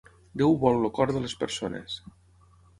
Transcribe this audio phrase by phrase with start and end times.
[0.41, 2.01] Déu vol el cor de les persones.